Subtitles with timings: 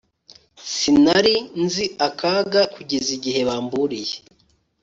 [0.75, 4.15] sinari nzi akaga kugeza igihe bamburiye